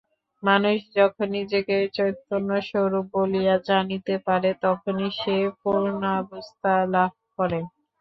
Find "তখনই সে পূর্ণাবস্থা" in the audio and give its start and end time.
4.65-6.73